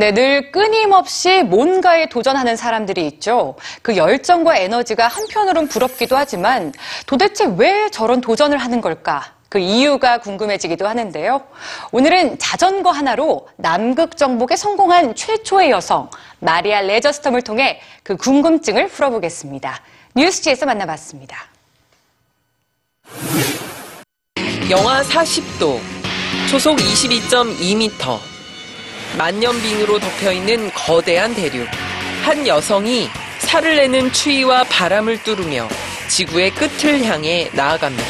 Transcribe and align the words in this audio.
네, 0.00 0.12
늘 0.12 0.52
끊임없이 0.52 1.42
뭔가에 1.42 2.08
도전하는 2.08 2.54
사람들이 2.54 3.04
있죠. 3.08 3.56
그 3.82 3.96
열정과 3.96 4.56
에너지가 4.56 5.08
한편으론 5.08 5.66
부럽기도 5.66 6.16
하지만 6.16 6.72
도대체 7.08 7.52
왜 7.56 7.90
저런 7.90 8.20
도전을 8.20 8.58
하는 8.58 8.80
걸까? 8.80 9.32
그 9.48 9.58
이유가 9.58 10.18
궁금해지기도 10.18 10.86
하는데요. 10.86 11.42
오늘은 11.90 12.38
자전거 12.38 12.92
하나로 12.92 13.48
남극 13.56 14.16
정복에 14.16 14.54
성공한 14.54 15.16
최초의 15.16 15.72
여성 15.72 16.08
마리아 16.38 16.80
레저스텀을 16.82 17.44
통해 17.44 17.80
그 18.04 18.16
궁금증을 18.16 18.86
풀어보겠습니다. 18.86 19.80
뉴스지에서 20.14 20.64
만나봤습니다. 20.64 21.36
영하 24.70 25.02
40도, 25.02 25.80
초속 26.48 26.76
22.2m, 26.76 28.37
만년빙으로 29.16 29.98
덮여있는 29.98 30.72
거대한 30.72 31.34
대륙. 31.34 31.66
한 32.22 32.46
여성이 32.46 33.08
살을 33.38 33.76
내는 33.76 34.12
추위와 34.12 34.64
바람을 34.64 35.22
뚫으며 35.22 35.68
지구의 36.08 36.50
끝을 36.50 37.04
향해 37.04 37.48
나아갑니다. 37.54 38.04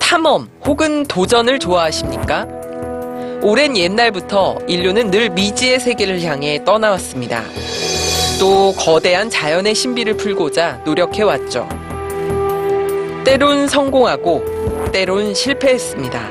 탐험 0.00 0.48
혹은 0.64 1.04
도전을 1.06 1.58
좋아하십니까? 1.58 2.57
오랜 3.40 3.76
옛날부터 3.76 4.58
인류는 4.66 5.12
늘 5.12 5.30
미지의 5.30 5.78
세계를 5.78 6.22
향해 6.22 6.62
떠나왔습니다. 6.64 7.44
또 8.40 8.72
거대한 8.72 9.30
자연의 9.30 9.76
신비를 9.76 10.16
풀고자 10.16 10.82
노력해왔죠. 10.84 11.68
때론 13.24 13.68
성공하고 13.68 14.90
때론 14.92 15.34
실패했습니다. 15.34 16.30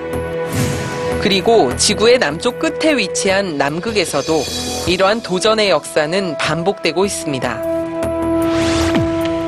그리고 1.22 1.76
지구의 1.78 2.20
남쪽 2.20 2.60
끝에 2.60 2.98
위치한 2.98 3.58
남극에서도 3.58 4.44
이러한 4.88 5.22
도전의 5.22 5.70
역사는 5.70 6.38
반복되고 6.38 7.06
있습니다. 7.06 7.78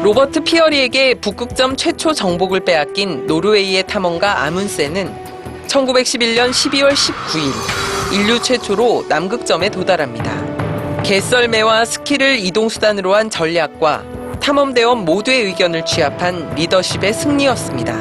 로버트 0.03 0.44
피어리에게 0.44 1.16
북극점 1.16 1.75
최초 1.75 2.13
정복을 2.13 2.61
빼앗긴 2.61 3.27
노르웨이의 3.27 3.85
탐험가 3.85 4.44
아문센은 4.44 5.28
1911년 5.70 6.50
12월 6.50 6.92
19일 6.94 8.14
인류 8.14 8.42
최초로 8.42 9.06
남극점에 9.08 9.70
도달합니다. 9.70 11.03
개썰매와 11.03 11.86
스키를 11.86 12.39
이동수단으로 12.39 13.16
한 13.16 13.30
전략과 13.30 14.03
탐험대원 14.42 15.06
모두의 15.06 15.44
의견을 15.45 15.86
취합한 15.86 16.56
리더십의 16.56 17.14
승리였습니다. 17.14 17.94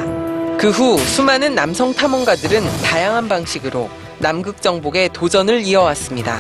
그 0.59 0.71
후 0.71 0.99
수많은 0.99 1.55
남성 1.55 1.93
탐험가들은 1.95 2.63
다양한 2.83 3.29
방식으로 3.29 3.89
남극 4.19 4.61
정복에 4.61 5.09
도전을 5.13 5.61
이어왔습니다. 5.61 6.39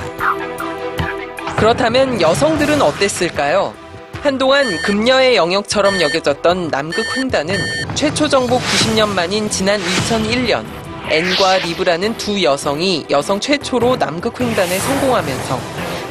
그렇다면 1.57 2.21
여성들은 2.21 2.83
어땠을까요? 2.83 3.75
한동안 4.23 4.67
금녀의 4.83 5.37
영역처럼 5.37 6.01
여겨졌던 6.01 6.69
남극 6.69 7.05
횡단은 7.17 7.57
최초 7.95 8.29
정복 8.29 8.61
90년 8.63 9.09
만인 9.11 9.49
지난 9.49 9.81
2001년 9.81 10.88
앤과 11.11 11.59
리브라는 11.59 12.19
두 12.19 12.43
여성이 12.43 13.07
여성 13.09 13.41
최초로 13.41 13.97
남극 13.97 14.39
횡단에 14.41 14.79
성공하면서 14.79 15.59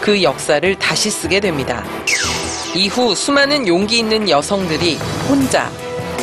그 0.02 0.24
역사를 0.24 0.76
다시 0.80 1.12
쓰게 1.12 1.40
됩니다. 1.40 1.84
이후 2.76 3.14
수많은 3.14 3.68
용기 3.68 4.00
있는 4.00 4.28
여성들이 4.28 4.98
혼자 5.30 5.66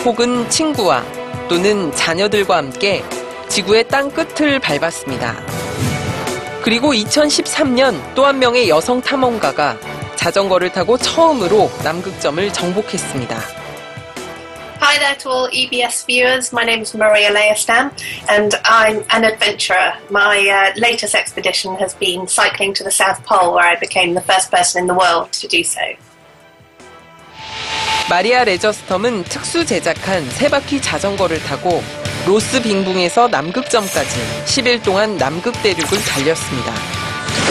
혹은 0.04 0.48
친구와 0.50 1.04
또는 1.48 1.94
자녀들과 1.94 2.56
함께 2.56 3.04
지구의 3.48 3.86
땅 3.88 4.10
끝을 4.10 4.58
밟았습니다. 4.58 5.36
그리고 6.62 6.92
2013년 6.92 8.14
또 8.14 8.24
한 8.24 8.38
명의 8.38 8.68
여성 8.68 9.00
탐험가가 9.00 9.76
자전거를 10.16 10.72
타고 10.72 10.96
처음으로 10.98 11.70
남극점을 11.84 12.52
정복했습니다. 12.52 13.63
Hi 14.94 15.00
there 15.00 15.16
to 15.22 15.28
all 15.28 15.48
EBS 15.48 16.06
viewers. 16.06 16.52
My 16.52 16.62
name 16.62 16.82
is 16.82 16.94
Maria 16.94 17.34
Leostam 17.34 17.90
and 18.30 18.54
I'm 18.64 19.02
an 19.10 19.24
adventurer. 19.24 19.94
My 20.08 20.38
uh, 20.38 20.78
latest 20.78 21.16
expedition 21.16 21.74
has 21.82 21.94
been 21.94 22.28
cycling 22.28 22.72
to 22.74 22.84
the 22.84 22.92
South 22.92 23.18
Pole 23.26 23.54
where 23.54 23.66
I 23.66 23.74
became 23.74 24.14
the 24.14 24.20
first 24.20 24.52
person 24.52 24.82
in 24.82 24.86
the 24.86 24.94
world 24.94 25.32
to 25.32 25.48
do 25.48 25.64
so. 25.64 25.80
마리아 28.08 28.44
레저스텀은 28.44 29.24
특수 29.24 29.66
제작한 29.66 30.30
세 30.30 30.48
바퀴 30.48 30.80
자전거를 30.80 31.40
타고 31.40 31.82
로스 32.24 32.62
빙붕에서 32.62 33.26
남극점까지 33.26 34.44
10일 34.46 34.84
동안 34.84 35.16
남극 35.16 35.60
대륙을 35.60 36.04
달렸습니다. 36.04 36.72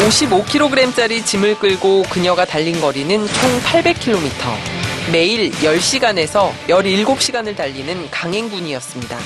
55kg짜리 0.08 1.26
짐을 1.26 1.60
끌고 1.60 2.04
그녀가 2.04 2.46
달린 2.46 2.80
거리는 2.80 3.28
총 3.28 3.60
800km. 3.64 4.83
매일 5.12 5.52
10시간에서 5.52 6.52
17시간을 6.68 7.56
달리는 7.56 8.10
강행군이었습니다. 8.10 9.18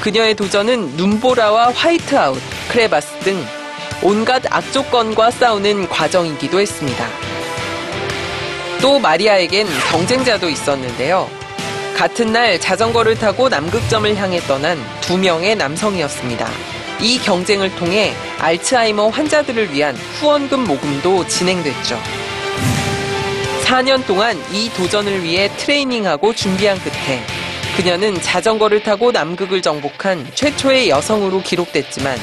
그녀의 0.00 0.34
도전은 0.34 0.96
눈보라와 0.96 1.72
화이트아웃, 1.72 2.38
크레바스 2.68 3.20
등 3.20 3.42
온갖 4.02 4.42
악조건과 4.50 5.30
싸우는 5.30 5.88
과정이기도 5.88 6.60
했습니다. 6.60 7.08
또 8.82 8.98
마리아에겐 8.98 9.66
경쟁자도 9.90 10.50
있었는데요. 10.50 11.30
같은 11.96 12.32
날 12.32 12.60
자전거를 12.60 13.14
타고 13.14 13.48
남극점을 13.48 14.14
향해 14.16 14.40
떠난 14.40 14.78
두 15.00 15.16
명의 15.16 15.54
남성이었습니다. 15.54 16.46
이 17.00 17.18
경쟁을 17.18 17.74
통해 17.76 18.12
알츠하이머 18.40 19.08
환자들을 19.08 19.72
위한 19.72 19.94
후원금 19.94 20.64
모금도 20.64 21.26
진행됐죠. 21.28 22.23
4년 23.64 24.06
동안 24.06 24.38
이 24.52 24.68
도전을 24.76 25.24
위해 25.24 25.48
트레이닝하고 25.56 26.34
준비한 26.34 26.78
끝에 26.80 27.24
그녀는 27.76 28.20
자전거를 28.20 28.82
타고 28.82 29.10
남극을 29.10 29.62
정복한 29.62 30.30
최초의 30.34 30.90
여성으로 30.90 31.42
기록됐지만 31.42 32.18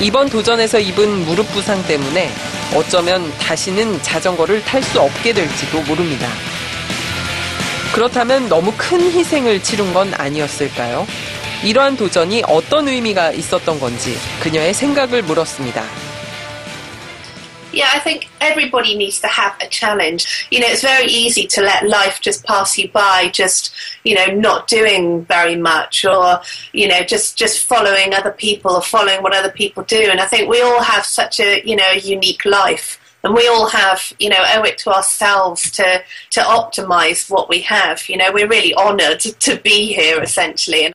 이번 0.00 0.30
도전에서 0.30 0.78
입은 0.78 1.26
무릎 1.26 1.50
부상 1.52 1.82
때문에 1.82 2.30
어쩌면 2.74 3.30
다시는 3.38 4.00
자전거를 4.00 4.62
탈 4.64 4.80
수 4.82 5.00
없게 5.00 5.32
될지도 5.32 5.82
모릅니다. 5.82 6.28
그렇다면 7.92 8.48
너무 8.48 8.72
큰 8.76 9.10
희생을 9.10 9.62
치른 9.62 9.92
건 9.92 10.14
아니었을까요? 10.14 11.06
이러한 11.64 11.96
도전이 11.96 12.44
어떤 12.46 12.88
의미가 12.88 13.32
있었던 13.32 13.80
건지 13.80 14.16
그녀의 14.40 14.72
생각을 14.72 15.22
물었습니다. 15.22 16.09
Yeah, 17.79 17.89
I 17.93 17.99
think 17.99 18.29
everybody 18.39 18.95
needs 18.95 19.19
to 19.19 19.27
have 19.27 19.53
a 19.61 19.67
challenge. 19.67 20.47
You 20.49 20.61
know, 20.61 20.67
it's 20.67 20.81
very 20.81 21.07
easy 21.07 21.45
to 21.47 21.61
let 21.61 21.85
life 21.85 22.21
just 22.21 22.45
pass 22.45 22.77
you 22.77 22.89
by, 22.89 23.29
just, 23.33 23.73
you 24.05 24.15
know, 24.15 24.27
not 24.27 24.67
doing 24.67 25.25
very 25.25 25.57
much 25.57 26.05
or, 26.05 26.39
you 26.71 26.87
know, 26.87 27.01
just, 27.03 27.37
just 27.37 27.65
following 27.65 28.13
other 28.13 28.31
people 28.31 28.71
or 28.71 28.81
following 28.81 29.21
what 29.21 29.35
other 29.35 29.51
people 29.51 29.83
do. 29.83 30.07
And 30.09 30.21
I 30.21 30.25
think 30.25 30.49
we 30.49 30.61
all 30.61 30.81
have 30.81 31.05
such 31.05 31.41
a, 31.41 31.61
you 31.65 31.75
know, 31.75 31.91
unique 31.91 32.45
life. 32.45 32.97
And 33.25 33.33
we 33.33 33.45
all 33.49 33.67
have, 33.67 34.13
you 34.19 34.29
know, 34.29 34.43
owe 34.55 34.63
it 34.63 34.77
to 34.79 34.93
ourselves 34.93 35.69
to, 35.71 36.01
to 36.31 36.41
optimize 36.41 37.29
what 37.29 37.49
we 37.49 37.59
have. 37.61 38.07
You 38.07 38.17
know, 38.17 38.31
we're 38.31 38.47
really 38.47 38.73
honored 38.75 39.19
to 39.19 39.57
be 39.57 39.93
here 39.93 40.21
essentially. 40.21 40.93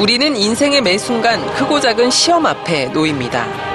우리는 0.00 0.36
인생의 0.36 0.80
매 0.80 0.98
순간 0.98 1.46
크고 1.54 1.78
작은 1.78 2.10
시험 2.10 2.46
앞에 2.46 2.86
놓입니다. 2.86 3.65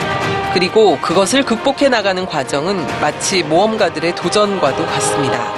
그리고 0.55 0.99
그것을 1.01 1.45
극복해 1.45 1.89
나가는 1.89 2.27
과정은 2.27 2.87
마치 3.01 3.43
모험가들의 3.43 4.15
도전과도 4.15 4.85
같습니다. 4.87 5.53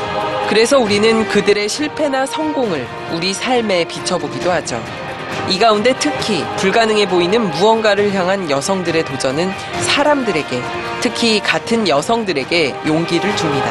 그래서 0.48 0.78
우리는 0.78 1.26
그들의 1.28 1.68
실패나 1.68 2.26
성공을 2.26 2.86
우리 3.12 3.32
삶에 3.32 3.84
비춰보기도 3.84 4.52
하죠. 4.52 4.80
이 5.48 5.58
가운데 5.58 5.94
특히 5.98 6.44
불가능해 6.56 7.08
보이는 7.08 7.50
무언가를 7.50 8.14
향한 8.14 8.48
여성들의 8.48 9.04
도전은 9.04 9.50
사람들에게, 9.80 10.62
특히 11.00 11.40
같은 11.40 11.88
여성들에게 11.88 12.74
용기를 12.86 13.36
줍니다. 13.36 13.70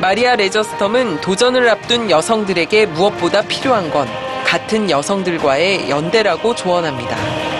마리아 0.00 0.34
레저스텀은 0.36 1.20
도전을 1.20 1.68
앞둔 1.68 2.10
여성들에게 2.10 2.86
무엇보다 2.86 3.42
필요한 3.42 3.90
건 3.90 4.08
같은 4.44 4.90
여성들과의 4.90 5.90
연대라고 5.90 6.54
조언합니다. 6.54 7.51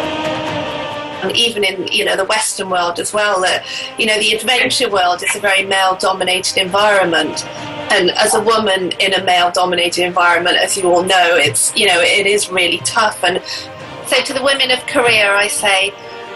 And 1.23 1.37
even 1.37 1.65
in 1.65 1.87
you 1.89 2.05
know 2.05 2.17
the 2.17 2.25
Western 2.25 2.71
world 2.71 2.99
as 2.99 3.13
well. 3.13 3.41
That 3.41 3.65
you 3.99 4.07
know 4.07 4.19
the 4.19 4.33
adventure 4.33 4.91
world 4.91 5.23
is 5.23 5.35
a 5.35 5.41
very 5.41 5.65
male-dominated 5.65 6.57
environment, 6.59 7.45
and 7.93 8.11
as 8.11 8.35
a 8.35 8.41
woman 8.41 8.93
in 9.01 9.15
a 9.15 9.25
male-dominated 9.25 10.05
environment, 10.05 10.57
as 10.57 10.77
you 10.77 10.85
all 10.91 11.03
know, 11.03 11.37
it's 11.37 11.75
you 11.77 11.87
know 11.87 12.01
it 12.01 12.27
is 12.27 12.51
really 12.51 12.79
tough. 12.79 13.23
And 13.25 13.43
so 14.07 14.23
to 14.23 14.33
the 14.33 14.43
women 14.43 14.71
of 14.71 14.81
Korea, 14.87 15.33
I 15.33 15.49
say, 15.49 15.95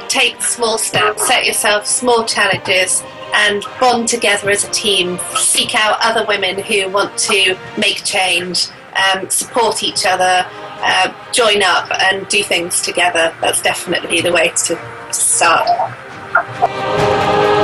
take 0.09 0.41
small 0.41 0.79
steps, 0.79 1.27
set 1.27 1.45
yourself 1.45 1.87
small 1.87 2.25
challenges, 2.25 3.03
and 3.35 3.63
bond 3.81 4.09
together 4.09 4.51
as 4.51 4.65
a 4.65 4.71
team, 4.71 5.19
seek 5.37 5.75
out 5.75 5.99
other 6.01 6.25
women 6.27 6.59
who 6.59 6.89
want 6.89 7.19
to 7.19 7.59
make 7.77 8.05
change, 8.05 8.69
um, 8.97 9.29
support 9.29 9.83
each 9.83 10.07
other, 10.07 10.49
uh, 10.83 11.11
join 11.33 11.63
up 11.63 11.91
and 12.03 12.27
do 12.29 12.43
things 12.43 12.83
together. 12.83 13.33
That's 13.41 13.63
definitely 13.63 14.23
the 14.23 14.33
way 14.33 14.53
to, 14.67 14.77
start. 15.11 15.67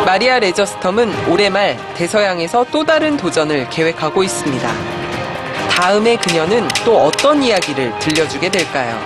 마리아 0.07 0.39
레저스텀은 0.41 1.29
올해 1.29 1.49
말 1.51 1.77
대서양에서 1.95 2.67
또 2.71 2.85
다른 2.85 3.17
도전을 3.17 3.69
계획하고 3.71 4.23
있습니다. 4.23 4.69
다음에 5.71 6.17
그녀는 6.17 6.69
또 6.85 6.99
어떤 7.05 7.43
이야기를 7.43 7.99
들려주게 7.99 8.51
될까요? 8.51 8.99